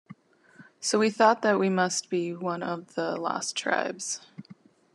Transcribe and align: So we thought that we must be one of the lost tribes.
So 0.79 0.97
we 0.97 1.11
thought 1.11 1.43
that 1.43 1.59
we 1.59 1.69
must 1.69 2.09
be 2.09 2.33
one 2.35 2.63
of 2.63 2.95
the 2.95 3.15
lost 3.17 3.55
tribes. 3.55 4.19